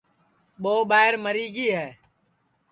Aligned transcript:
ٻو 0.61 0.73
ٻائیر 0.89 1.13
مری 1.23 1.45
گی 1.55 1.67
ہے 1.77 1.87